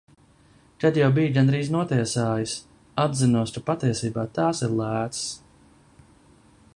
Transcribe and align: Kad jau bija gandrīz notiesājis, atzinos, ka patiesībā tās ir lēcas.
Kad 0.83 0.95
jau 0.99 1.09
bija 1.17 1.33
gandrīz 1.35 1.69
notiesājis, 1.75 2.55
atzinos, 3.05 3.55
ka 3.59 3.65
patiesībā 3.69 4.27
tās 4.39 4.63
ir 4.69 4.77
lēcas. 4.81 5.25